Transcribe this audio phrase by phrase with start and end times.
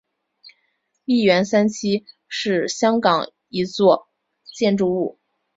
[1.05, 4.07] 利园三期是香港一座
[4.57, 5.19] 建筑物。